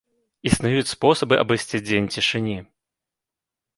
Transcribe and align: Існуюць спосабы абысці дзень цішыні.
Існуюць 0.51 0.93
спосабы 0.93 1.35
абысці 1.43 1.83
дзень 1.91 2.11
цішыні. 2.17 2.57